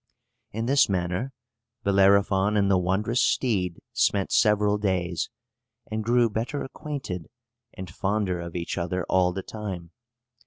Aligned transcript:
In 0.51 0.65
this 0.65 0.89
manner, 0.89 1.31
Bellerophon 1.83 2.57
and 2.57 2.71
the 2.71 2.77
wondrous 2.79 3.21
steed 3.21 3.77
spent 3.93 4.31
several 4.31 4.79
days, 4.79 5.29
and 5.91 6.03
grew 6.03 6.27
better 6.27 6.63
acquainted 6.63 7.27
and 7.75 7.87
fonder 7.87 8.39
of 8.39 8.55
each 8.55 8.79
other 8.79 9.03
all 9.03 9.31
the 9.31 9.43
time. 9.43 9.91